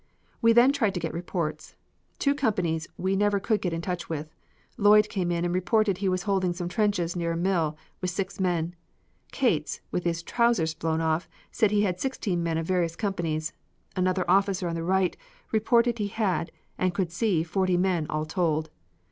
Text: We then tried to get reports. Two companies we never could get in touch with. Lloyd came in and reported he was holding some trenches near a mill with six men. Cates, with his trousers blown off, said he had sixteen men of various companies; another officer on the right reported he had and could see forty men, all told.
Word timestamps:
We 0.41 0.51
then 0.51 0.71
tried 0.73 0.95
to 0.95 0.99
get 0.99 1.13
reports. 1.13 1.75
Two 2.17 2.33
companies 2.33 2.87
we 2.97 3.15
never 3.15 3.39
could 3.39 3.61
get 3.61 3.71
in 3.71 3.83
touch 3.83 4.09
with. 4.09 4.33
Lloyd 4.75 5.09
came 5.09 5.31
in 5.31 5.45
and 5.45 5.53
reported 5.53 5.99
he 5.99 6.09
was 6.09 6.23
holding 6.23 6.53
some 6.53 6.67
trenches 6.67 7.15
near 7.15 7.33
a 7.33 7.37
mill 7.37 7.77
with 8.01 8.09
six 8.09 8.39
men. 8.39 8.73
Cates, 9.31 9.79
with 9.91 10.03
his 10.03 10.23
trousers 10.23 10.73
blown 10.73 11.01
off, 11.01 11.29
said 11.51 11.69
he 11.69 11.83
had 11.83 11.99
sixteen 11.99 12.41
men 12.41 12.57
of 12.57 12.65
various 12.65 12.95
companies; 12.95 13.53
another 13.95 14.25
officer 14.27 14.67
on 14.67 14.73
the 14.73 14.83
right 14.83 15.15
reported 15.51 15.99
he 15.99 16.07
had 16.07 16.51
and 16.79 16.95
could 16.95 17.11
see 17.11 17.43
forty 17.43 17.77
men, 17.77 18.07
all 18.09 18.25
told. 18.25 18.71